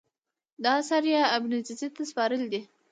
دا 0.63 0.71
اثر 0.81 1.03
یې 1.11 1.21
ابن 1.35 1.51
جزي 1.67 1.87
ته 1.95 2.01
سپارلی 2.11 2.47
دی. 2.53 2.61